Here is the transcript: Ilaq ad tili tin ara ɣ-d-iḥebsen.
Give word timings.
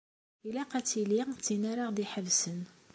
Ilaq 0.47 0.71
ad 0.79 0.85
tili 0.89 1.21
tin 1.45 1.63
ara 1.71 1.83
ɣ-d-iḥebsen. 1.89 2.59